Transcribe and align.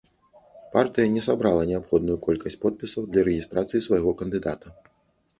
Партыя 0.75 1.09
не 1.17 1.21
сабрала 1.25 1.67
неабходную 1.71 2.15
колькасць 2.27 2.57
подпісаў 2.63 3.03
для 3.11 3.25
рэгістрацыі 3.27 3.83
свайго 3.89 4.15
кандыдата. 4.23 4.67